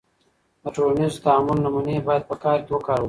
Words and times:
د 0.63 0.65
ټولنیز 0.75 1.13
تعامل 1.25 1.57
نمونې 1.65 1.95
باید 2.07 2.23
په 2.29 2.35
کار 2.43 2.57
کې 2.65 2.71
وکارول 2.73 2.97
سي. 2.97 2.99